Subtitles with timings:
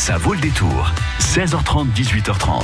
[0.00, 0.90] Ça vaut le détour.
[1.20, 2.62] 16h30, 18h30.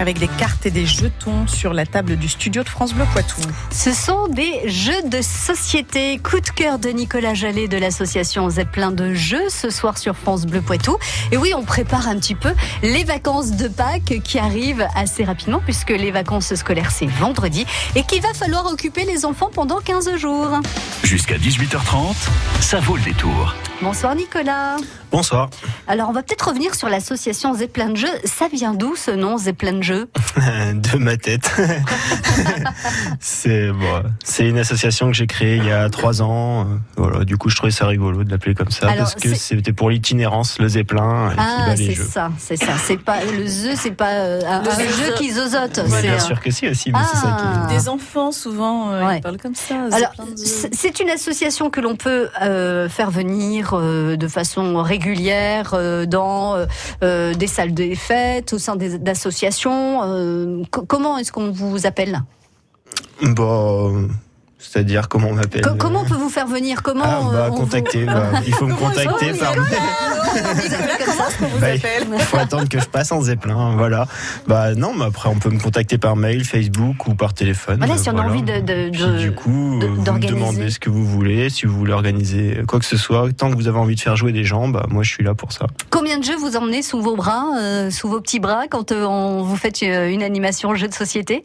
[0.00, 3.40] Avec des cartes et des jetons sur la table du studio de France Bleu Poitou.
[3.70, 6.18] Ce sont des jeux de société.
[6.18, 10.46] Coup de cœur de Nicolas Jallet de l'association Zeppelin de jeux ce soir sur France
[10.46, 10.98] Bleu Poitou.
[11.30, 12.52] Et oui, on prépare un petit peu
[12.82, 18.02] les vacances de Pâques qui arrivent assez rapidement puisque les vacances scolaires c'est vendredi et
[18.02, 20.58] qu'il va falloir occuper les enfants pendant 15 jours.
[21.04, 22.16] Jusqu'à 18h30,
[22.60, 23.54] ça vaut le détour.
[23.80, 24.76] Bonsoir Nicolas.
[25.14, 25.48] Bonsoir.
[25.86, 28.08] Alors on va peut-être revenir sur l'association Zeppelin de jeux.
[28.24, 30.08] Ça vient d'où ce nom Zeppelin de jeux
[30.74, 31.48] De ma tête.
[33.20, 36.62] c'est bon, c'est une association que j'ai créée il y a trois ans.
[36.62, 36.64] Euh,
[36.96, 39.36] Voilà, du coup je trouvais ça rigolo de l'appeler comme ça Alors, parce que c'est-
[39.54, 42.72] c'était pour l'itinérance, le zeppelin puis, Ah, c'est ça, c'est ça.
[42.84, 44.84] C'est pas le jeu, c'est pas euh, un, Le un jeu.
[45.06, 45.80] jeu qui zozote.
[45.88, 47.36] C'est bien sûr que si aussi, mais c'est ça
[47.68, 47.74] qui.
[47.76, 49.18] Des enfants, souvent, euh, Ouais.
[49.18, 49.74] ils parlent comme ça.
[49.92, 54.82] Alors, de- c'est c'est une association que l'on peut euh, faire venir euh, de façon
[54.82, 55.03] régulière
[55.74, 56.66] euh, dans euh,
[57.02, 60.02] euh, des salles des fêtes, au sein d'associations.
[60.70, 62.22] co- comment est-ce qu'on vous appelle?
[63.22, 64.08] Bon,
[64.70, 66.82] c'est-à-dire comment on m'appelle Co- Comment on peut vous faire venir?
[66.82, 68.04] Comment Ah, bah, euh, on vous- contacter.
[68.04, 69.78] bah, il faut me Comment contacter par Nicolas
[71.04, 71.24] Comme ça.
[71.40, 72.06] On vous Bah, appelle?
[72.12, 74.06] Il faut attendre que je passe en zeppelin, voilà.
[74.46, 77.76] Bah non, mais après on peut me contacter par mail, Facebook ou par téléphone.
[77.78, 80.00] Voilà, euh, si on a envie de- de- Puis, de- du coup, de- euh, vous
[80.00, 80.34] me d'organiser.
[80.34, 83.56] demandez ce que vous voulez, si vous voulez organiser quoi que ce soit, tant que
[83.56, 85.66] vous avez envie de faire jouer des gens, bah moi je suis là pour ça.
[85.90, 89.04] Combien de jeux vous emmenez sous vos bras, euh, sous vos petits bras, quand euh,
[89.04, 91.44] on, vous faites euh, une animation jeu de société?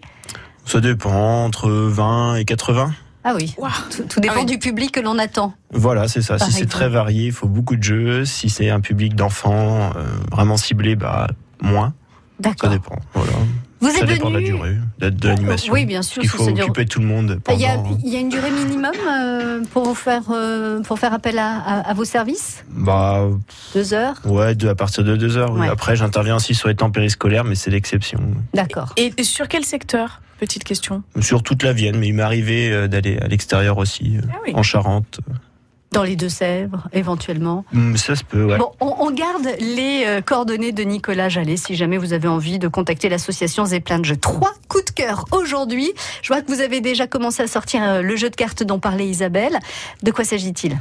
[0.65, 2.91] Ça dépend entre 20 et 80.
[3.23, 3.53] Ah oui,
[3.95, 4.45] tout, tout dépend Ah oui.
[4.45, 5.53] du public que l'on attend.
[5.71, 6.37] Voilà, c'est ça.
[6.37, 8.23] Par si c'est très varié, il faut beaucoup de jeux.
[8.25, 11.27] Si c'est un public d'enfants euh, vraiment ciblé, bah
[11.61, 11.87] moins.
[12.41, 12.69] Ça D'accord.
[12.69, 12.95] dépend.
[13.13, 13.33] Voilà.
[13.81, 15.73] Vous Ça êtes dépend de la durée, de, de l'animation.
[15.73, 16.21] Oui, bien sûr.
[16.23, 17.97] Il ça, faut ça dure- occuper tout le monde Il y, a, pendant.
[18.03, 21.57] il y a une durée minimum euh, pour vous faire euh, pour faire appel à,
[21.59, 22.63] à- à vos services?
[22.71, 23.25] Bah
[23.73, 24.15] Deux heures?
[24.25, 25.51] ouais, de, à partir de deux heures.
[25.53, 25.67] oui.
[25.67, 28.19] Après, j'interviens aussi sur les temps périscolaires, mais c'est l'exception.
[28.53, 28.93] D'accord.
[28.97, 30.21] Et et sur quel secteur?
[30.39, 31.03] Petite question.
[31.21, 34.37] Sur toute la Vienne, mais il m'est arrivé euh, d'aller à l'extérieur aussi, euh, Ah
[34.47, 34.53] oui.
[34.55, 35.19] en Charente.
[35.91, 37.65] Dans les Deux-Sèvres, éventuellement.
[37.73, 38.57] Hum, Ça se peut, ouais.
[38.59, 42.59] Bon, on, on garde les euh, coordonnées de Nicolas Jallet si jamais vous avez envie
[42.59, 44.15] de contacter l'association Zeppelin de jeux.
[44.15, 45.91] Trois coups de cœur aujourd'hui.
[46.21, 48.77] Je vois que vous avez déjà commencé à sortir euh, le jeu de cartes dont
[48.79, 49.57] parlait Isabelle.
[50.03, 50.77] De quoi s'agit-il?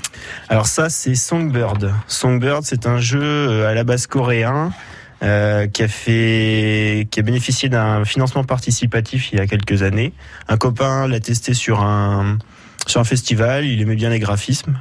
[0.51, 1.91] Alors ça, c'est Songbird.
[2.07, 4.73] Songbird, c'est un jeu euh, à la base coréen.
[5.23, 10.13] Euh, qui a fait, qui a bénéficié d'un financement participatif il y a quelques années.
[10.49, 12.39] Un copain l'a testé sur un
[12.87, 13.65] sur un festival.
[13.67, 14.79] Il aimait bien les graphismes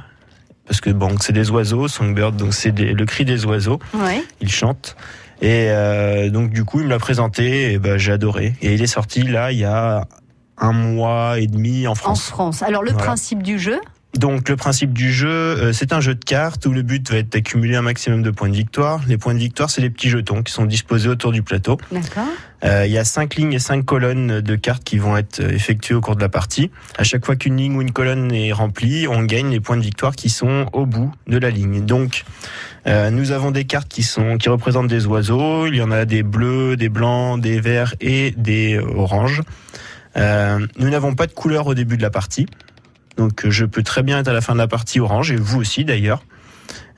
[0.66, 3.80] parce que bon, c'est des oiseaux, Songbird, donc c'est le cri des oiseaux.
[3.94, 4.22] Ouais.
[4.40, 4.96] il chante.
[5.40, 8.54] Et euh, donc du coup, il me l'a présenté et ben j'ai adoré.
[8.62, 10.06] Et il est sorti là il y a
[10.58, 12.26] un mois et demi en En France.
[12.28, 12.62] France.
[12.62, 13.04] Alors le Voilà.
[13.06, 13.78] principe du jeu
[14.18, 17.18] Donc le principe du jeu, euh, c'est un jeu de cartes où le but va
[17.18, 19.00] être d'accumuler un maximum de points de victoire.
[19.06, 21.78] Les points de victoire, c'est les petits jetons qui sont disposés autour du plateau.
[21.92, 22.24] D'accord.
[22.64, 25.50] Euh, il y a cinq lignes et cinq colonnes de cartes qui vont être euh,
[25.50, 26.72] effectuées au cours de la partie.
[26.96, 29.82] À chaque fois qu'une ligne ou une colonne est remplie, on gagne les points de
[29.82, 31.84] victoire qui sont au bout de la ligne.
[31.84, 32.24] Donc,
[32.88, 35.68] euh, nous avons des cartes qui sont qui représentent des oiseaux.
[35.68, 39.42] Il y en a des bleus, des blancs, des verts et des oranges.
[40.16, 42.46] Euh, nous n'avons pas de couleur au début de la partie.
[43.18, 45.36] Donc, euh, je peux très bien être à la fin de la partie orange et
[45.36, 46.22] vous aussi d'ailleurs.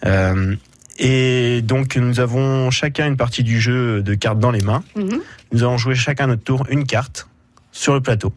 [0.06, 0.54] Euh,
[0.98, 4.84] et donc, nous avons chacun une partie du jeu de cartes dans les mains.
[4.96, 5.20] Mhm.
[5.52, 7.26] Nous allons jouer chacun notre tour une carte
[7.72, 8.32] sur le plateau.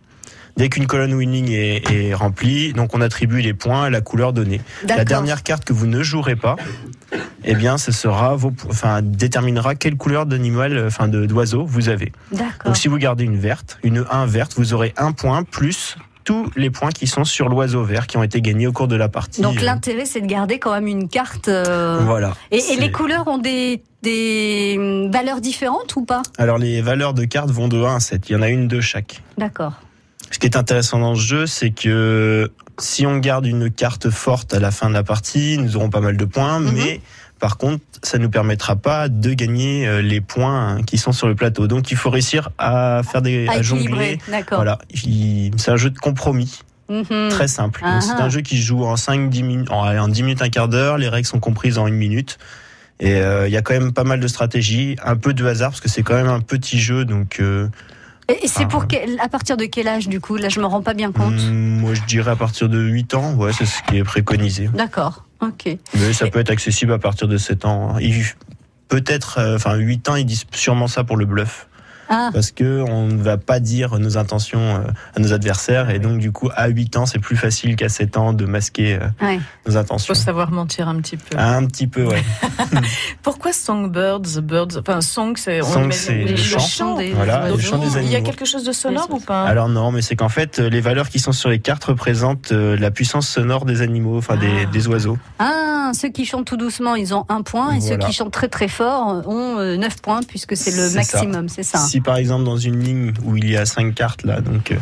[0.55, 3.89] Dès qu'une colonne ou une ligne est, est remplie, donc on attribue les points à
[3.89, 4.61] la couleur donnée.
[4.87, 6.57] La dernière carte que vous ne jouerez pas,
[7.43, 12.11] eh bien, ce sera vos, enfin, déterminera quelle couleur d'animal, enfin, de- d'oiseau vous avez.
[12.65, 16.49] Donc, si vous gardez une verte, une 1 verte, vous aurez un point plus tous
[16.55, 19.09] les points qui sont sur l'oiseau vert qui ont été gagnés au cours de la
[19.09, 19.41] partie.
[19.41, 21.47] Donc Euh, l'intérêt, c'est de garder quand même une carte.
[21.47, 22.35] euh, Voilà.
[22.51, 26.21] Et, les couleurs ont des, des hum, valeurs différentes ou pas?
[26.37, 28.29] Alors, les valeurs de cartes vont de 1 à 7.
[28.29, 29.21] Il y en a une de chaque.
[29.37, 29.73] D'accord.
[30.31, 34.53] Ce qui est intéressant dans ce jeu, c'est que si on garde une carte forte
[34.53, 36.71] à la fin de la partie, nous aurons pas mal de points, Mhm.
[36.73, 37.01] mais
[37.43, 41.27] par contre, ça ne nous permettra pas de gagner euh, les points qui sont sur
[41.27, 41.67] le plateau.
[41.67, 44.17] Donc il faut réussir à faire des À à jongler.
[44.49, 47.27] Voilà, Il- c'est un jeu de compromis, Mhm.
[47.29, 47.81] très simple.
[47.83, 48.23] Ah C'est ah.
[48.23, 50.69] un jeu qui se joue en 5 10 minutes en, en 10 minutes un quart
[50.69, 52.37] d'heure, les règles sont comprises en une minute.
[53.01, 55.71] Et euh, il y a quand même pas mal de stratégie, un peu de hasard
[55.71, 57.67] parce que c'est quand même un petit jeu donc euh,
[58.29, 60.37] Et c'est pour quel, à partir de quel âge du coup?
[60.37, 61.33] Là, je me rends pas bien compte.
[61.33, 64.69] Hmm, Moi, je dirais à partir de 8 ans, ouais, c'est ce qui est préconisé.
[64.73, 65.25] D'accord.
[65.93, 67.97] Mais ça peut être accessible à partir de 7 ans.
[68.87, 71.67] Peut-être, euh, enfin, 8 ans, ils disent sûrement ça pour le bluff.
[72.15, 72.29] Ah.
[72.33, 74.79] parce que on ne va pas dire nos intentions euh,
[75.15, 78.17] à nos adversaires et donc du coup à 8 ans c'est plus facile qu'à 7
[78.17, 79.39] ans de masquer euh, Ouais.
[79.65, 80.13] nos Faut intentions.
[80.13, 81.37] savoir mentir un petit peu.
[81.37, 82.21] Un petit peu, ouais.
[83.23, 86.59] Pourquoi songbirds, birds, enfin song c'est on c'est le le chant.
[86.59, 87.55] chant des Voilà, oiseaux.
[87.55, 88.23] le chant des Il y a animaux.
[88.31, 89.43] quelque chose de sonore ou pas?
[89.45, 92.51] Alors non, mais c'est qu'en fait euh, les valeurs qui sont sur les cartes représentent
[92.51, 94.71] la puissance sonore des animaux, enfin des, Ah.
[94.71, 95.17] des oiseaux.
[95.39, 98.47] Ah, ceux qui chantent tout doucement, ils ont un point, et ceux qui chantent très
[98.47, 101.17] très fort ont euh, 9 points, puisque c'est le C'est ça.
[101.17, 101.79] maximum, c'est ça.
[101.79, 104.75] Si par exemple dans une ligne où il y a 5 cartes là, donc euh,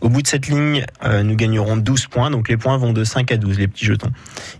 [0.00, 3.04] au bout de cette ligne, euh, nous gagnerons 12 points, donc les points vont de
[3.04, 4.10] 5 à 12, les petits jetons.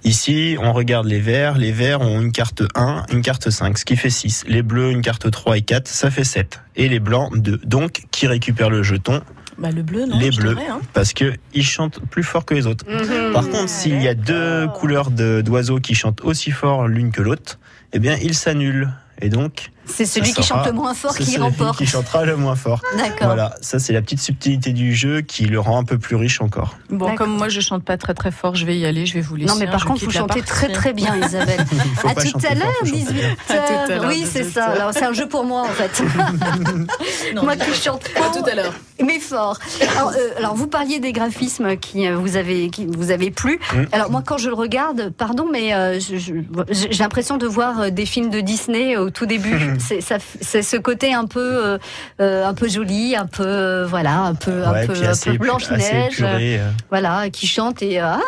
[0.05, 3.85] Ici, on regarde les verts, les verts ont une carte 1, une carte 5, ce
[3.85, 4.45] qui fait 6.
[4.49, 6.61] Les bleus, une carte 3 et 4, ça fait 7.
[6.77, 7.61] Et les blancs, 2.
[7.65, 9.23] Donc, qui récupère le jeton?
[9.59, 10.19] Bah le bleu non.
[10.19, 10.55] Les bleus.
[10.55, 10.81] dirais, hein.
[10.95, 12.85] Parce que ils chantent plus fort que les autres.
[12.89, 13.33] Mhm.
[13.35, 17.21] Par contre, s'il y a deux couleurs de- d'oiseaux qui chantent aussi fort l'une que
[17.21, 17.59] l'autre,
[17.93, 18.89] eh bien, ils s'annulent.
[19.21, 21.79] Et donc, c'est celui qui chante le moins fort c'est qui celui remporte.
[21.79, 22.81] qui chantera le moins fort.
[22.97, 23.29] D'accord.
[23.29, 26.41] Voilà, ça c'est la petite subtilité du jeu qui le rend un peu plus riche
[26.41, 26.77] encore.
[26.91, 29.21] Bon comme moi je chante pas très très fort, je vais y aller, je vais
[29.21, 29.53] vous laisser.
[29.53, 31.65] Non, mais hein, par contre, vous chantez très très bien, Isabelle.
[32.05, 33.31] À pas tout à fort, l'heure, faut chanter 18 bien.
[33.31, 33.89] À tout à heures.
[33.89, 34.65] l'heure, Oui, c'est 18 ça.
[34.67, 36.03] Alors, c'est un jeu pour moi, en fait.
[37.35, 38.75] Non, moi qui chante faux, tout à l'heure.
[39.05, 39.59] mais fort.
[39.97, 43.61] Alors, euh, alors, vous parliez des graphismes qui euh, vous avez qui vous avez plu.
[43.73, 43.83] Mm.
[43.93, 48.31] Alors moi, quand je le regarde, pardon, mais euh, j'ai l'impression de voir des films
[48.31, 49.75] de Disney au tout début.
[49.81, 51.79] c'est ce côté un peu euh,
[52.21, 55.11] euh, un peu joli, un peu euh, voilà, un peu un Ouais, peu, puis un
[55.11, 56.71] assez, peu Blanche assez Neige, épuré, euh.
[56.91, 58.21] voilà, qui chante et ah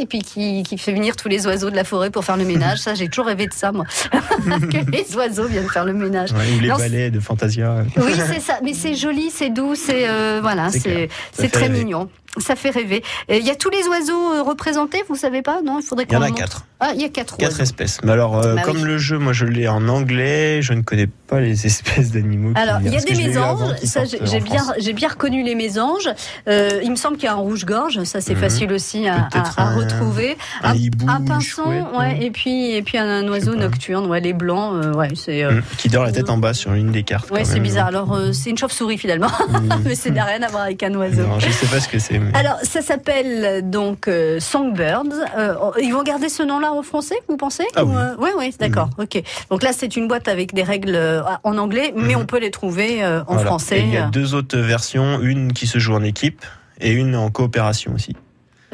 [0.00, 2.44] et puis qui, qui fait venir tous les oiseaux de la forêt pour faire le
[2.44, 2.78] ménage.
[2.78, 3.84] Ça, j'ai toujours rêvé de ça, moi,
[4.44, 6.30] que les oiseaux viennent faire le ménage.
[6.32, 7.84] Ouais, ou les Non, ballets de Fantasia.
[7.96, 8.60] Oui, c'est ça.
[8.62, 12.08] Mais c'est joli, c'est doux, c'est euh, voilà, C'est très mignon.
[12.36, 13.02] Ça fait rêver.
[13.30, 15.60] Il y a tous les oiseaux euh, représentés, vous savez pas?
[15.64, 16.66] Non, il faudrait Il y qu'on en a quatre.
[16.78, 17.36] Ah, il y a quatre.
[17.36, 17.62] Quatre oiseaux.
[17.64, 17.98] espèces.
[18.04, 18.82] Mais alors, euh, Bah comme oui.
[18.84, 22.52] le jeu, moi je l'ai en anglais, je ne connais pas les espèces d'animaux.
[22.54, 25.56] Alors, il y a des mésanges, ça j'ai j'ai en bien, j'ai bien reconnu les
[25.56, 26.08] mésanges.
[26.48, 28.40] Euh, il me semble qu'il y a un rouge-gorge, ça c'est Mhm.
[28.40, 30.36] facile aussi à, à un- retrouver.
[30.62, 34.34] Un hibou, un pinson, chouette, ouais, et puis et puis un, oiseau nocturne, ouais, les
[34.34, 35.62] blancs, euh, ouais, c'est euh, Mm.
[35.78, 37.30] Qui dort la tête en bas sur une des cartes.
[37.32, 37.86] ouais, c'est bizarre.
[37.86, 39.80] Alors euh, c'est une chauve-souris finalement, Mm.
[39.84, 41.22] mais c'est n'a rien à voir avec un oiseau.
[41.22, 42.20] Non, je sais pas ce que c'est.
[42.34, 45.04] Alors, ça s'appelle euh, donc euh, Songbirds.
[45.36, 47.64] Euh, ils vont garder ce nom-là en français, vous pensez?
[47.76, 47.96] Ah Ou, oui.
[47.96, 48.90] euh, ouais, d'accord.
[48.98, 49.22] Ok.
[49.50, 50.98] Donc là, c'est une boîte avec des règles
[51.44, 52.20] en anglais, mais Mhm.
[52.22, 53.44] on peut les trouver en Voilà.
[53.46, 53.78] français.
[53.80, 56.44] Et il y a deux autres versions, une qui se joue en équipe
[56.80, 58.14] et une en coopération aussi.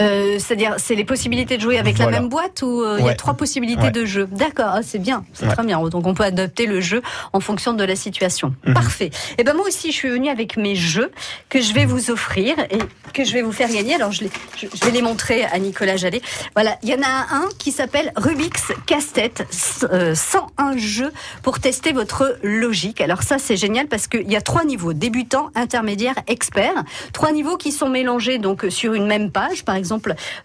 [0.00, 3.08] Euh, C'est-à-dire, c'est les possibilités de jouer avec la même boîte ou euh, il y
[3.08, 3.90] a trois possibilités Ouais.
[3.90, 5.52] de jeu D'accord, ah, c'est bien, c'est Ouais.
[5.54, 5.80] très bien.
[5.88, 7.00] Donc on peut adapter le jeu
[7.32, 8.54] en fonction de la situation.
[8.66, 8.74] Mhm.
[8.74, 9.10] Parfait.
[9.38, 11.12] Et ben moi aussi, je suis venue avec mes jeux
[11.48, 12.78] que je vais vous offrir et
[13.12, 13.94] que je vais vous faire gagner.
[13.94, 16.22] Alors je, les- je- je vais les montrer à Nicolas Jallet.
[16.56, 19.46] Voilà, il y en a un qui s'appelle Rubik's Casse-tête,
[19.92, 21.12] euh, 101 jeux
[21.42, 23.00] pour tester votre logique.
[23.00, 26.82] Alors ça, c'est génial parce qu'il y a trois niveaux débutant, intermédiaire, expert.
[27.12, 29.64] Trois niveaux qui sont mélangés donc sur une même page.
[29.64, 29.83] Par exemple,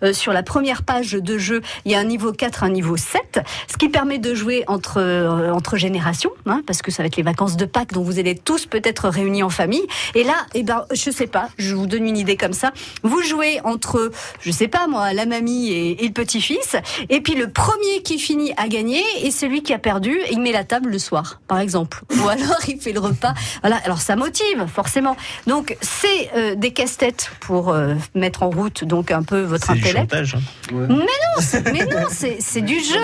[0.04, 2.98] euh, sur la première page de jeu, il y a un niveau 4, un niveau
[2.98, 7.08] 7, ce qui permet de jouer entre, euh, entre générations, hein, parce que ça va
[7.08, 9.86] être les vacances de Pâques, dont vous allez tous peut-être réunis en famille.
[10.16, 12.72] Et là, eh ben, je sais pas, je vous donne une idée comme ça.
[13.04, 16.76] Vous jouez entre, je sais pas moi, la mamie et, et le petit-fils,
[17.10, 20.52] et puis le premier qui finit à gagner, et celui qui a perdu, il met
[20.52, 22.02] la table le soir, par exemple.
[22.24, 23.34] Ou alors il fait le repas.
[23.62, 25.16] Voilà, alors ça motive, forcément.
[25.48, 29.74] Donc c'est euh, des casse-têtes pour euh, mettre en route donc un peu votre C'est
[29.74, 30.12] du intellect.
[30.12, 30.36] chantage.
[30.36, 30.72] hein.
[30.72, 33.00] Mais non, c'est c'est du jeu.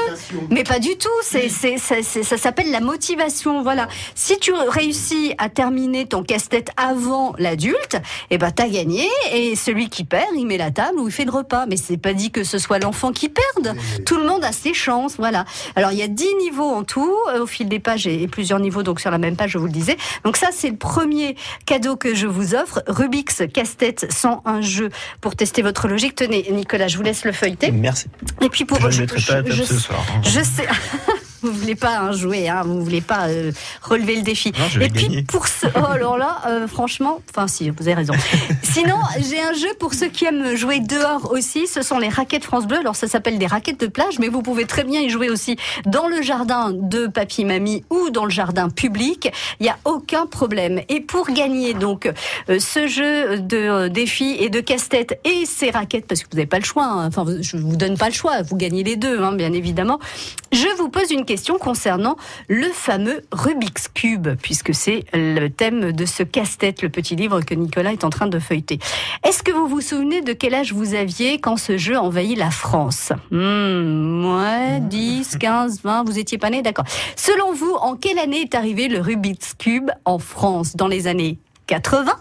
[0.49, 1.09] Mais pas du tout.
[1.21, 3.61] C'est ça s'appelle la motivation.
[3.61, 3.87] Voilà.
[4.15, 7.97] Si tu réussis à terminer ton casse-tête avant l'adulte,
[8.31, 9.07] eh ben t'as gagné.
[9.33, 11.65] Et celui qui perd, il met la table ou il fait le repas.
[11.67, 13.75] Mais c'est pas dit que ce soit l'enfant qui perde.
[14.05, 15.15] Tout le monde a ses chances.
[15.17, 15.45] Voilà.
[15.75, 18.59] Alors il y a 10 niveaux en tout euh, au fil des pages et, plusieurs
[18.59, 19.97] niveaux donc sur la même page, je vous le disais.
[20.23, 22.81] Donc ça c'est le premier cadeau que je vous offre.
[22.87, 24.89] Rubik's casse-tête 101 jeux
[25.21, 26.14] pour tester votre logique.
[26.15, 27.71] Tenez, Nicolas, je vous laisse le feuilleter.
[27.71, 28.05] Merci.
[28.41, 30.05] Et puis pour je ne mettrai pas la table je, ce soir.
[30.15, 30.21] hein.
[30.23, 30.67] je sais.
[31.45, 34.51] Vous voulez pas hein, jouer, hein, vous voulez pas euh, relever le défi.
[34.57, 35.23] Non, je vais Et puis gagner.
[35.23, 38.13] pour ce, oh alors là, euh, franchement, enfin si, vous avez raison.
[38.63, 38.97] Sinon,
[39.29, 41.67] j'ai un jeu pour ceux qui aiment jouer dehors aussi.
[41.67, 42.77] Ce sont les raquettes France Bleu.
[42.79, 45.55] Alors ça s'appelle des raquettes de plage, mais vous pouvez très bien y jouer aussi
[45.85, 49.31] dans le jardin de papy mamie ou dans le jardin public.
[49.59, 50.81] Il n'y a aucun problème.
[50.89, 52.11] Et pour gagner donc
[52.49, 56.47] euh, ce jeu de défis et de casse-tête et ces raquettes, parce que vous n'avez
[56.47, 56.85] pas le choix.
[56.85, 57.07] hein.
[57.07, 58.41] Enfin, vous- je vous donne pas le choix.
[58.41, 59.99] Vous gagnez les deux, hein, bien évidemment.
[60.51, 61.34] Je vous pose une question.
[61.35, 62.15] Question concernant
[62.47, 67.53] le fameux Rubik's Cube, puisque c'est le thème de ce casse-tête, le petit livre que
[67.53, 68.79] Nicolas est en train de feuilleter.
[69.27, 72.51] Est-ce que vous vous souvenez de quel âge vous aviez quand ce jeu envahit la
[72.51, 73.11] France?
[73.31, 76.85] Hmm, Ouais, 10, 15, 20, vous étiez pas né, d'accord.
[77.17, 81.37] Selon vous, en quelle année est arrivé le Rubik's Cube en France Dans les années
[81.67, 82.15] 80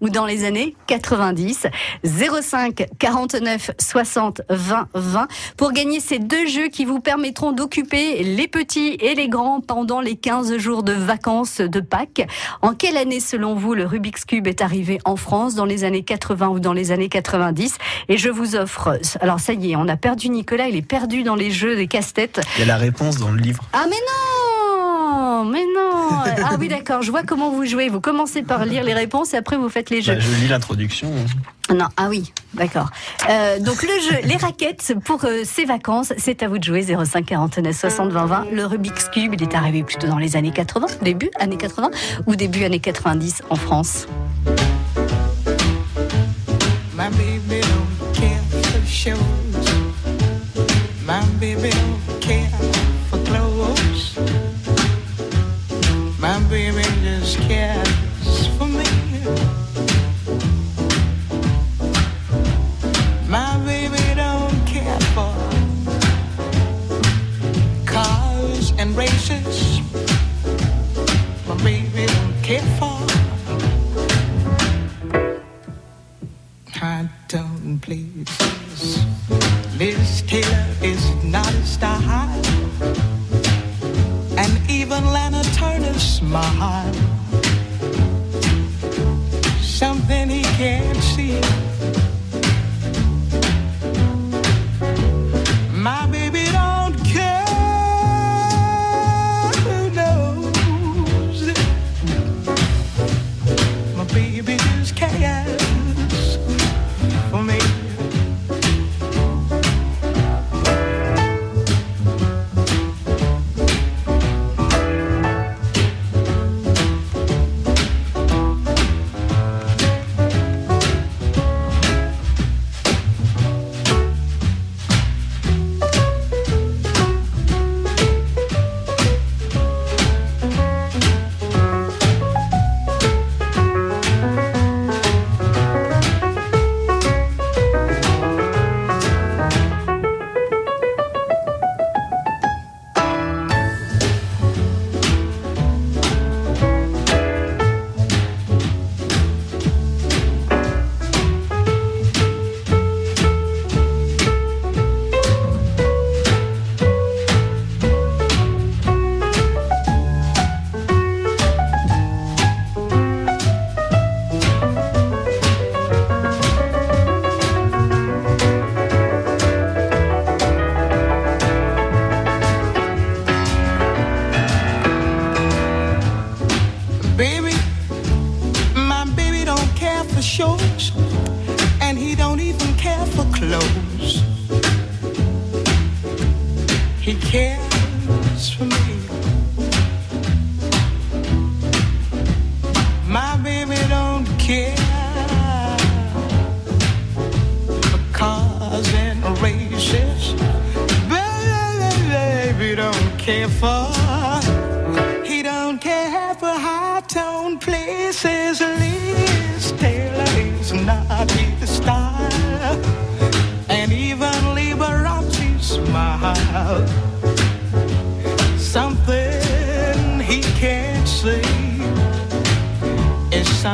[0.00, 1.66] ou dans les années 90.
[2.04, 8.48] 05 49 60 20 20 pour gagner ces deux jeux qui vous permettront d'occuper les
[8.48, 12.26] petits et les grands pendant les 15 jours de vacances de Pâques.
[12.62, 16.02] En quelle année, selon vous, le Rubik's Cube est arrivé en France dans les années
[16.02, 17.76] 80 ou dans les années 90
[18.08, 21.22] Et je vous offre, alors ça y est, on a perdu Nicolas, il est perdu
[21.22, 22.40] dans les jeux des casse-têtes.
[22.56, 23.62] Il y a la réponse dans le livre.
[23.72, 24.35] Ah mais non
[25.44, 26.08] mais non
[26.44, 27.88] Ah oui, d'accord, je vois comment vous jouez.
[27.88, 30.14] Vous commencez par lire les réponses et après vous faites les jeux.
[30.14, 31.12] Bah, je lis l'introduction.
[31.74, 32.90] Non, ah oui, d'accord.
[33.28, 36.82] Euh, donc le jeu, les raquettes pour euh, ces vacances, c'est à vous de jouer
[36.82, 38.46] 05 49 60 20 20.
[38.52, 41.90] Le Rubik's Cube, il est arrivé plutôt dans les années 80, début années 80
[42.26, 44.06] ou début années 90 en France?
[46.96, 49.16] My baby don't care for shows.
[51.06, 51.95] My baby don't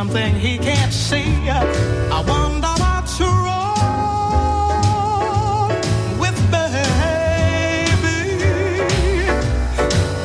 [0.03, 1.49] something he can't see.
[1.49, 3.79] I wonder what's wrong
[6.19, 6.83] with baby.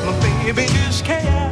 [0.04, 1.47] My baby just cares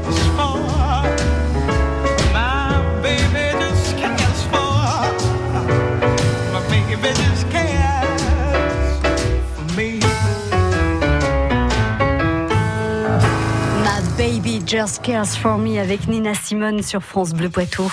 [14.76, 17.90] Just cares for me avec Nina Simone sur France Bleu Poitou.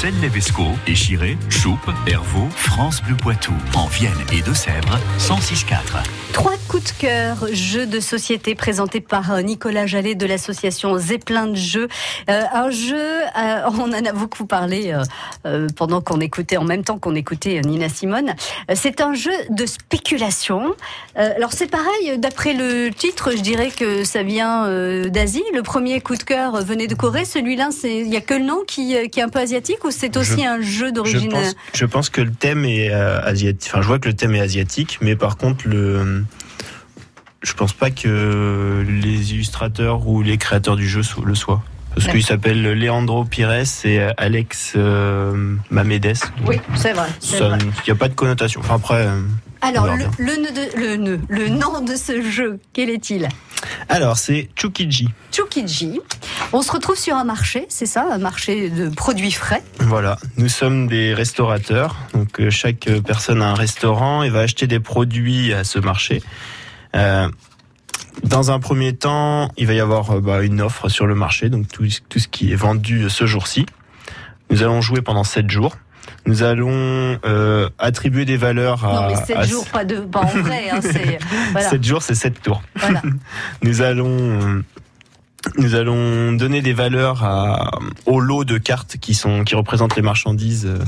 [0.00, 6.27] Celle-Levesco, Échiré, Choupe, Hervaux, France Bleu Poitou, en Vienne et Deux-Sèvres, 106.4.
[6.38, 11.48] Trois coups de cœur, jeux de société présentés par euh, Nicolas Jallet de l'association Zeppelin
[11.48, 11.88] de jeux.
[12.30, 14.94] Euh, un jeu, euh, on en a beaucoup parlé
[15.44, 18.34] euh, pendant qu'on écoutait, en même temps qu'on écoutait Nina Simone.
[18.74, 20.74] C'est un jeu de spéculation.
[21.16, 24.68] Alors c'est pareil, d'après le titre, je dirais que ça vient
[25.08, 25.42] d'Asie.
[25.54, 27.24] Le premier coup de cœur venait de Corée.
[27.24, 30.16] Celui-là, il y a que le nom qui, qui est un peu asiatique ou c'est
[30.16, 33.70] aussi Je- un jeu Je d'origine pense, je pense que le thème est asiatique.
[33.72, 36.24] Enfin, je vois que le thème est asiatique, mais par contre, le,
[37.42, 41.62] je pense pas que les illustrateurs ou les créateurs du jeu le soient.
[41.94, 42.12] Parce D'accord.
[42.14, 43.50] qu'ils s'appellent Leandro Pires
[43.84, 46.16] et Alex euh, Mamedes.
[46.46, 47.08] Oui, c'est vrai.
[47.22, 47.38] Il
[47.86, 48.60] n'y a pas de connotation.
[48.60, 49.06] Enfin, après.
[49.06, 49.20] euh,
[49.62, 53.28] Alors, le, nœud de- le, nœud- le nom de ce jeu, quel est-il?
[53.88, 55.08] Alors, c'est Chukiji.
[55.32, 56.00] Tsukiji.
[56.52, 59.64] On se retrouve sur un marché, c'est ça, un marché de produits frais.
[59.80, 61.96] Voilà, nous sommes des restaurateurs.
[62.14, 66.22] Donc euh, chaque personne a un restaurant et va acheter des produits à ce marché.
[66.96, 67.28] Euh,
[68.24, 71.48] dans un premier temps, il va y avoir euh, bah, une offre sur le marché,
[71.50, 73.66] donc tout, tout ce qui est vendu euh, ce jour-ci.
[74.50, 75.76] Nous allons jouer pendant 7 jours.
[76.26, 78.92] Nous allons euh, attribuer des valeurs à...
[78.94, 80.70] non, mais 7 à- jours, pas, de, pas en vrai.
[80.70, 80.80] Hein,
[81.52, 82.62] voilà, 7 jours, c'est 7 tours.
[82.76, 83.02] voilà.
[83.62, 84.62] Nous allons, euh,
[85.56, 87.70] nous allons donner des valeurs à,
[88.06, 90.78] au lot de cartes qui sont qui représentent les marchandises euh,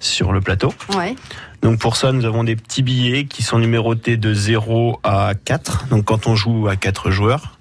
[0.00, 0.74] sur le plateau.
[0.96, 1.14] Ouais.
[1.62, 5.88] Donc pour ça, nous avons des petits billets qui sont numérotés de 0 à 4.
[5.88, 7.58] Donc quand on joue à 4 joueurs,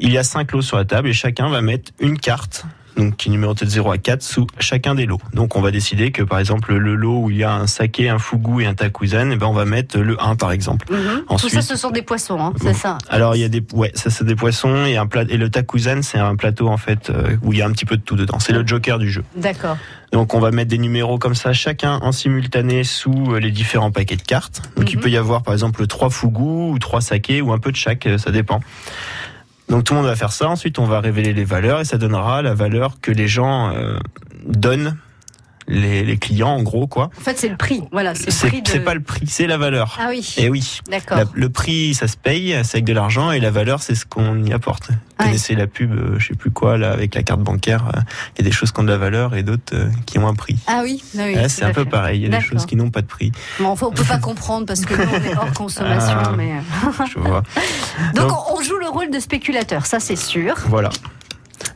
[0.00, 2.64] il y a 5 lots sur la table et chacun va mettre une carte
[2.96, 5.20] donc qui est numérotée de 0 à 4 sous chacun des lots.
[5.34, 8.08] Donc on va décider que par exemple le lot où il y a un saké,
[8.08, 10.86] un fugu et un takuzan, eh ben on va mettre le 1 par exemple.
[10.92, 10.98] Mhm.
[11.28, 12.98] Tout Ensuite- ça, ce sont des poissons, hein, c'est ça.
[13.08, 15.50] Alors il y a des ouais, ça c'est des poissons et un plat et le
[15.50, 18.02] takuzan c'est un plateau en fait euh, où il y a un petit peu de
[18.02, 18.38] tout dedans.
[18.38, 19.24] C'est le joker du jeu.
[19.36, 19.76] D'accord.
[20.12, 23.90] Donc on va mettre des numéros comme ça chacun en simultané sous euh, les différents
[23.90, 24.62] paquets de cartes.
[24.76, 25.02] Donc il Mhm.
[25.02, 28.06] peut y avoir par exemple trois fugu ou trois sakés ou un peu de chaque,
[28.06, 28.60] euh, ça dépend.
[29.68, 30.48] Donc tout le monde va faire ça.
[30.48, 33.98] Ensuite on va révéler les valeurs et ça donnera la valeur que les gens euh,
[34.46, 34.96] donnent
[35.68, 37.10] les, les clients en gros quoi.
[37.18, 37.82] En fait, c'est le prix.
[37.92, 38.68] Voilà, c'est le C'est prix de.
[38.68, 39.96] c'est pas le prix, c'est la valeur.
[40.00, 40.34] Ah oui.
[40.38, 40.80] Et oui.
[40.90, 41.18] D'accord.
[41.34, 44.44] Le prix, ça se paye, c'est avec de l'argent, et la valeur, c'est ce qu'on
[44.44, 44.88] y apporte.
[44.90, 44.94] Vous
[45.24, 45.30] Ouais.
[45.30, 47.86] connaissez la pub, euh, je sais plus quoi, là, avec la carte bancaire.
[47.96, 48.00] euh,
[48.36, 50.28] Il y a des choses qui ont de la valeur et d'autres euh, qui ont
[50.28, 50.58] un prix.
[50.66, 51.02] Ah oui.
[51.18, 51.90] ah oui, c'est un peu fait.
[51.90, 52.20] pareil.
[52.20, 53.32] Il y a des choses qui n'ont pas de prix.
[53.58, 56.18] Bon, enfin, on peut pas comprendre parce que nous, on est hors consommation.
[56.22, 56.32] Ah.
[56.36, 56.52] mais...
[56.52, 57.42] euh, Je vois.
[58.14, 60.54] Donc, Donc- on on joue le rôle de spéculateur, ça c'est sûr.
[60.68, 60.90] Voilà.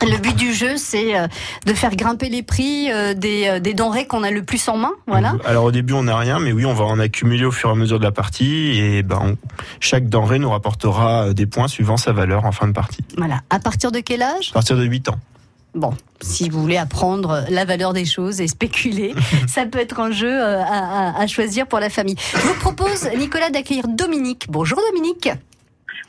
[0.03, 1.27] Le but du jeu, c'est euh,
[1.67, 4.77] de faire grimper les prix euh, des, euh, des denrées qu'on a le plus en
[4.77, 4.93] main.
[5.07, 5.35] Voilà.
[5.45, 7.73] Alors au début, on n'a rien, mais oui, on va en accumuler au fur et
[7.73, 9.37] à mesure de la partie, et ben, on-
[9.79, 13.05] chaque denrée nous rapportera des points suivant sa valeur en fin de partie.
[13.19, 13.41] Voilà.
[13.51, 14.51] À partir de quel âge?
[14.51, 15.19] À partir de 8 ans.
[15.75, 19.15] Bon, si vous voulez apprendre la valeur des choses et spéculer,
[19.49, 22.17] ça peut être un jeu à, à- à choisir pour la famille.
[22.35, 24.47] Je vous propose, Nicolas, d'accueillir Dominique.
[24.49, 25.29] Bonjour Dominique.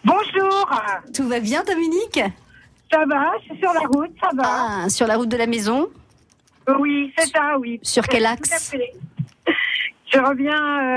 [0.04, 0.68] Bonjour,
[1.14, 2.22] Tout va bien Dominique?
[2.92, 4.44] Ça va, je suis sur la route, ça va.
[4.46, 5.90] Ah, sur la route de la maison
[6.80, 7.80] Oui, c'est ça, oui.
[7.84, 8.74] Sur quel axe.
[10.14, 10.52] Je reviens,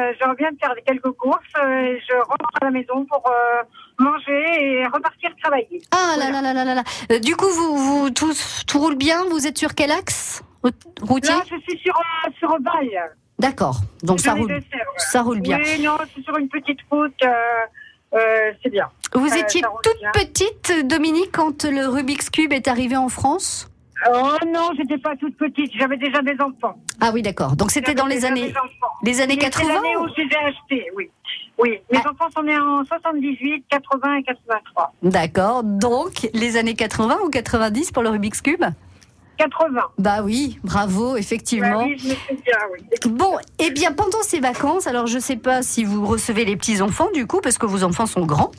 [0.08, 3.22] euh, je reviens de faire quelques courses euh, et je rentre à la maison pour
[3.28, 3.62] euh,
[3.98, 5.80] manger et repartir travailler.
[5.92, 6.82] Ah là là là là là là.
[7.12, 8.32] Euh, du coup, vous, vous tout,
[8.66, 10.42] tout roule bien Vous êtes sur quel axe
[11.02, 12.98] Routier Là, je suis sur, euh, sur un bail.
[13.38, 13.76] D'accord.
[14.02, 14.60] Donc ça roule,
[14.96, 15.58] ça roule bien.
[15.58, 17.12] Oui, non, suis sur une petite route.
[18.14, 18.88] Euh, c'est bien.
[19.14, 20.10] Vous Euh, étiez ça toute bien.
[20.12, 23.68] petite, Dominique, quand le Rubik's Cube est arrivé en France
[24.12, 26.76] Oh non, j'étais pas toute petite, j'avais déjà des enfants.
[27.00, 27.56] Ah oui, d'accord.
[27.56, 28.52] Donc c'était dans les années,
[29.02, 31.10] les années C'est 80 l'année où je les ai achetés, oui.
[31.58, 32.10] Oui, mes Ah.
[32.10, 34.92] enfants sont nés en 78, 80 et 83.
[35.02, 35.62] D'accord.
[35.62, 38.64] Donc les années 80 ou 90 pour le Rubik's Cube
[39.38, 39.80] 80.
[39.98, 41.80] Bah oui, bravo, effectivement.
[41.80, 43.10] Bah oui, je me souviens, oui.
[43.10, 46.82] Bon, eh bien pendant ces vacances, alors je sais pas si vous recevez les petits
[46.82, 48.52] enfants du coup parce que vos enfants sont grands.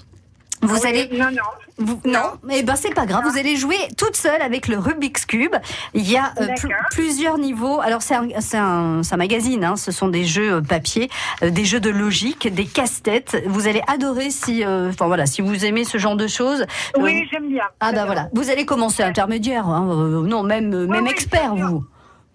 [0.66, 1.42] Vous Oui, allez Non, non.
[1.78, 3.24] Vous- non, eh ben c'est pas grave.
[3.30, 5.56] Vous allez jouer toute seule avec le Rubik's Cube.
[5.94, 7.82] Il y a euh, pl- plusieurs niveaux.
[7.82, 9.64] Alors c'est un, c'est un, un magazine.
[9.66, 9.76] Hein.
[9.76, 11.10] Ce sont des jeux euh, papier,
[11.44, 13.44] euh, des jeux de logique, des casse-têtes.
[13.48, 16.62] Vous allez adorer si, euh, enfin voilà, si vous aimez ce genre de choses.
[16.62, 17.66] Euh, Oui, j'aime bien.
[17.82, 18.30] ah bah J'aime voilà.
[18.34, 19.68] Vous allez commencer intermédiaire.
[19.68, 19.86] Hein.
[19.92, 21.84] euh, non, même euh, même oui, expert vous.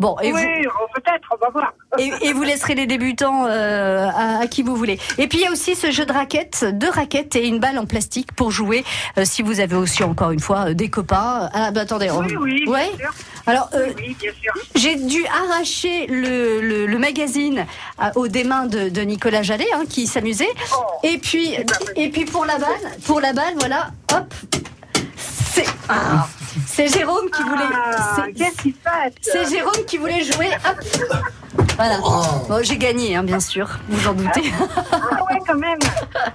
[0.00, 1.74] Bon, et oui, vous, oh, peut-être, on va voir.
[1.98, 4.98] et, et vous laisserez les débutants euh, à, à qui vous voulez.
[5.18, 7.78] Et puis il y a aussi ce jeu de raquettes, deux raquettes et une balle
[7.78, 8.82] en plastique pour jouer.
[9.18, 11.50] euh, si vous avez aussi encore une fois euh, des copains.
[11.52, 12.10] Ah bah attendez.
[12.10, 12.90] on- Oui, oui, bien Ouais.
[12.98, 13.10] sûr.
[13.46, 14.52] Alors euh, Oui, oui, bien sûr.
[14.74, 17.66] j'ai dû arracher le, le, le magazine
[17.98, 20.48] à- aux des mains de, de Nicolas Jallet hein, qui s'amusait.
[20.74, 20.82] Oh.
[21.02, 21.54] Et puis
[21.96, 22.70] et puis pour la balle,
[23.06, 24.32] pour la balle, voilà, hop.
[25.16, 26.26] C'est ah,
[26.66, 27.62] C'est Jérôme qui voulait.
[27.74, 30.48] Ah, c'est- Qu'est-ce qui se passe C'est Jérôme qui voulait jouer.
[30.68, 31.64] Hop.
[31.76, 31.98] Voilà.
[31.98, 33.68] Bon, j'ai gagné, hein, bien sûr.
[33.88, 34.52] Vous en doutez.
[34.92, 34.98] Ah
[35.30, 35.78] ouais, quand même.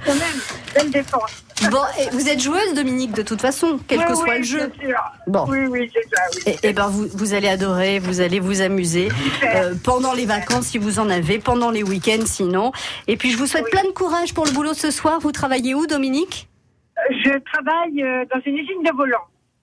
[0.06, 0.40] Quand même.
[0.74, 1.44] Belle défense.
[1.72, 4.44] Bon, et vous êtes joueuse, Dominique, de toute façon, quel Oui, que soit oui, le
[4.44, 4.72] jeu.
[4.80, 5.00] bien sûr.
[5.28, 5.46] Bon.
[5.48, 6.24] Oui, oui, c'est ça.
[6.48, 6.56] Oui.
[6.64, 9.10] Et, et ben vous, vous allez adorer, vous allez vous amuser
[9.44, 12.72] euh, pendant les vacances si vous en avez, pendant les week-ends sinon.
[13.08, 13.72] Et puis je vous souhaite Oui.
[13.72, 15.20] plein de courage pour le boulot ce soir.
[15.20, 16.50] Vous travaillez où, Dominique?
[17.24, 19.18] Je travaille euh, dans une usine de volants.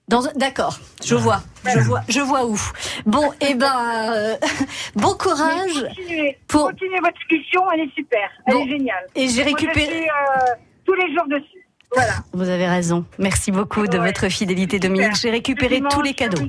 [0.09, 2.59] Dans un- D'accord, je vois, je vois, je vois où.
[3.05, 4.35] Bon, et ben euh,
[4.95, 5.81] bon courage.
[5.87, 6.37] Continuez.
[6.47, 8.29] Pour- Continuez votre émission, elle est super.
[8.45, 8.65] Elle Bon.
[8.65, 9.05] est géniale.
[9.15, 9.85] Et j'ai Moi, je récupéré.
[9.85, 11.65] suis euh, tous les jours dessus.
[11.95, 12.13] Voilà.
[12.33, 13.05] Vous avez raison.
[13.17, 14.07] Merci beaucoup de Ouais.
[14.07, 14.89] votre fidélité, Super.
[14.89, 15.15] Dominique.
[15.21, 16.41] J'ai récupéré tous les cadeaux.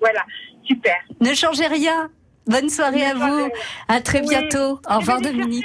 [0.00, 0.20] Voilà,
[0.64, 0.96] super.
[1.20, 2.10] Ne changez rien.
[2.46, 3.48] Bonne soirée à vous.
[3.88, 4.80] À très bientôt.
[4.90, 5.64] Au revoir, Dominique.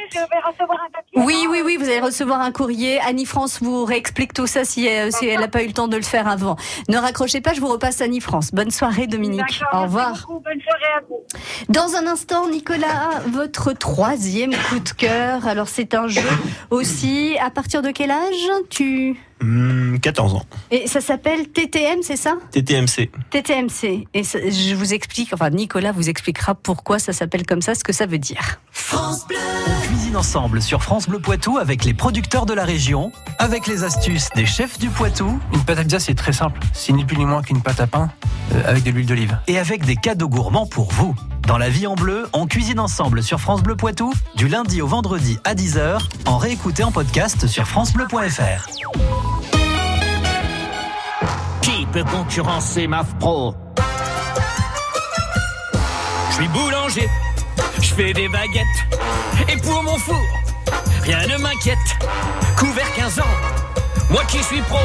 [1.15, 2.99] Oui, oui, oui, vous allez recevoir un courrier.
[2.99, 5.87] Annie France vous réexplique tout ça si, euh, si elle n'a pas eu le temps
[5.87, 6.57] de le faire avant.
[6.89, 8.51] Ne raccrochez pas, je vous repasse Annie France.
[8.53, 9.61] Bonne soirée, Dominique.
[9.73, 10.27] Au revoir.
[10.27, 11.23] Bonne soirée à vous.
[11.69, 15.47] Dans un instant, Nicolas, votre troisième coup de cœur.
[15.47, 16.21] Alors, c'est un jeu
[16.69, 17.37] aussi.
[17.41, 19.15] À partir de quel âge tu.
[19.41, 20.43] Hmm, 14 ans.
[20.71, 22.37] Et ça s'appelle TTM, c'est ça?
[22.51, 23.09] TTMC.
[23.31, 24.07] TTMC.
[24.13, 27.83] Et ça- je vous explique, enfin, Nicolas vous expliquera pourquoi ça s'appelle comme ça, ce
[27.83, 28.61] que ça veut dire.
[28.93, 33.83] On cuisine ensemble sur France Bleu Poitou avec les producteurs de la région, avec les
[33.83, 36.59] astuces des chefs du Poitou Une pâte à pizza, c'est très simple.
[36.73, 38.09] C'est ni plus ni moins qu'une pâte à pain
[38.53, 39.37] euh, avec de l'huile d'olive.
[39.47, 41.15] et avec des cadeaux gourmands pour vous.
[41.47, 44.87] Dans la vie en bleu, on cuisine ensemble sur France Bleu Poitou du lundi au
[44.87, 48.67] vendredi à 10h, en réécouté en podcast sur francebleu.fr.
[51.61, 53.55] Qui peut concurrencer MAF Pro
[56.29, 57.09] Je suis boulanger,
[57.85, 58.77] je fais des baguettes.
[59.47, 60.21] Et pour mon four,
[61.03, 61.77] rien ne m'inquiète.
[62.57, 63.35] Couvert 15 ans,
[64.09, 64.79] moi qui suis pro,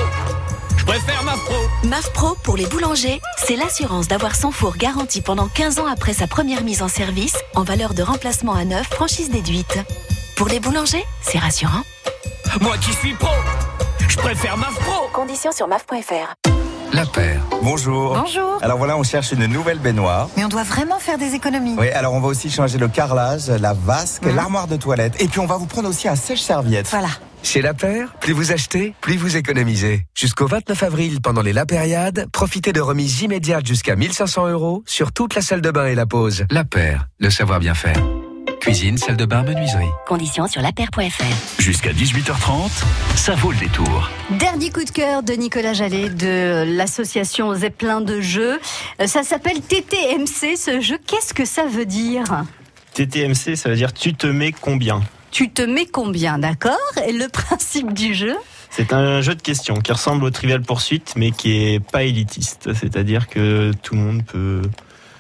[0.77, 1.89] je préfère MAF Pro.
[1.89, 6.13] MAF Pro pour les boulangers, c'est l'assurance d'avoir son four garanti pendant 15 ans après
[6.13, 9.79] sa première mise en service en valeur de remplacement à neuf, franchise déduite.
[10.37, 11.83] Pour les boulangers, c'est rassurant.
[12.61, 13.35] Moi qui suis pro,
[14.09, 15.09] je préfère MAF Pro.
[15.13, 16.50] Conditions sur maf.fr.
[16.93, 17.41] La paire.
[17.63, 18.15] Bonjour.
[18.19, 18.59] Bonjour.
[18.63, 20.29] Alors voilà, on cherche une nouvelle baignoire.
[20.37, 21.77] Mais on doit vraiment faire des économies.
[21.79, 24.35] Oui, alors on va aussi changer le carrelage, la vasque, Mhm.
[24.35, 25.15] l'armoire de toilette.
[25.21, 26.89] Et puis on va vous prendre aussi un sèche-serviette.
[26.91, 27.09] Voilà.
[27.43, 30.05] Chez La Paire, plus vous achetez, plus vous économisez.
[30.15, 35.13] Jusqu'au 29 avril, pendant les La Périade, profitez de remises immédiates jusqu'à 1500 euros sur
[35.13, 36.45] toute la salle de bain et la pause.
[36.51, 37.97] La paire, le savoir bien faire.
[38.61, 39.89] Cuisine, salle de bain, menuiserie.
[40.07, 41.61] Conditions sur lapaire.fr.
[41.63, 42.71] Jusqu'à 18h30,
[43.17, 44.11] ça vaut le détour.
[44.39, 48.61] Dernier coup de cœur de Nicolas Jallet de l'association Zeppelin de jeux.
[49.01, 50.99] Euh, Ça s'appelle TTMC, ce jeu.
[51.07, 52.25] Qu'est-ce que ça veut dire
[52.93, 56.77] TTMC, ça veut dire tu te mets combien Tu te mets combien, d'accord
[57.09, 58.37] Et le principe du jeu
[58.69, 62.75] C'est un jeu de questions qui ressemble au Trivial Poursuite, mais qui est pas élitiste.
[62.75, 64.61] C'est-à-dire que tout le monde peut,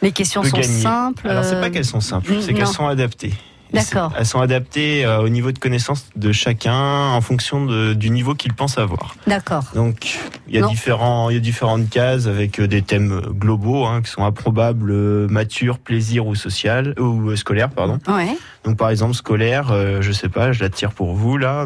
[0.03, 0.63] Les questions sont gagner.
[0.69, 1.29] simples.
[1.29, 3.35] Alors c'est euh, pas qu'elles sont simples, c'est qu'elles sont adaptées.
[3.73, 4.13] D'accord.
[4.19, 6.75] Elles sont adaptées euh, au niveau de connaissance de chacun
[7.13, 9.15] en fonction de- du niveau qu'il pense avoir.
[9.29, 9.63] D'accord.
[9.77, 10.69] Donc il y a Non.
[10.69, 14.25] différents, il y a différentes cases avec euh, des thèmes euh, globaux hein, qui sont
[14.25, 18.01] improbables, euh, mature, plaisir ou social ou euh, scolaire, pardon.
[18.09, 18.37] Ouais.
[18.65, 21.65] Donc par exemple scolaire, euh, je sais pas, je la tire pour vous là.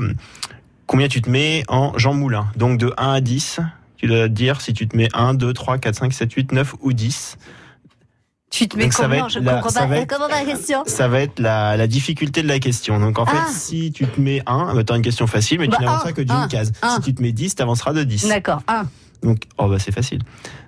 [0.87, 2.49] Combien tu te mets en Jean Moulin?
[2.57, 3.61] Donc de 1 à 10,
[3.97, 6.53] tu dois te dire si tu te mets 1, 2, 3, 4, 5, 7, 8,
[6.53, 7.39] 9 ou 10.
[8.57, 9.97] Tu te mets Donc, être Je la- comprends pas.
[9.97, 13.01] être- Comment la question Ça va être la, la difficulté de la question.
[13.01, 13.49] Donc en fait, Ah.
[13.51, 16.11] si tu te mets 1, bah, tu as une question facile, mais Bah, tu n'avanceras
[16.11, 16.71] un, que d'une un, case.
[16.83, 16.95] un.
[16.97, 18.29] Si tu te mets 10, tu avanceras de 10.
[18.29, 18.63] D'accord.
[18.69, 18.85] Un.
[19.25, 20.21] Donc, oh bah c'est facile.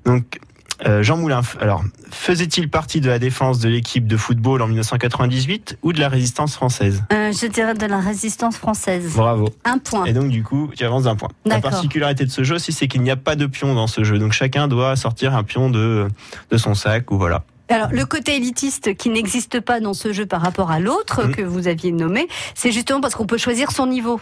[0.05, 0.41] Donc,
[0.85, 5.79] euh, Jean Moulin, alors, faisait-il partie de la défense de l'équipe de football en 1998
[5.83, 7.05] ou de la résistance française?
[7.13, 9.13] Euh, je dirais de la résistance française.
[9.15, 9.49] Bravo.
[9.65, 10.05] Un point.
[10.07, 11.29] Et donc, du coup, tu avances d'un point.
[11.45, 14.03] La particularité de ce jeu aussi, c'est qu'il n'y a pas de pion dans ce
[14.03, 14.19] jeu.
[14.19, 16.09] Donc, chacun doit sortir un pion de,
[16.51, 17.45] de son sac ou voilà.
[17.69, 21.35] Alors, le côté élitiste qui n'existe pas dans ce jeu par rapport à l'autre Mhm.
[21.35, 24.15] que vous aviez nommé, c'est justement parce qu'on peut choisir son niveau.